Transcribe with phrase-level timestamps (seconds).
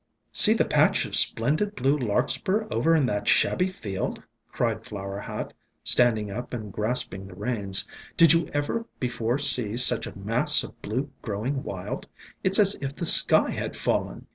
[0.31, 5.53] "See the patch of splendid blue Larkspur over in that shabby field," cried Flower Hat,
[5.83, 7.87] standing up and grasping the reins.
[8.17, 12.07] "Did you ever before see such a mass of blue growing wild?
[12.43, 14.25] It 's as if the sky had fallen."